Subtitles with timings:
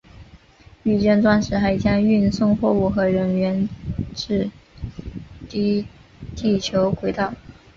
[0.85, 3.69] 王剑钻石还将运送货物和人员
[4.15, 4.49] 至
[5.47, 5.85] 低
[6.35, 7.35] 地球轨道。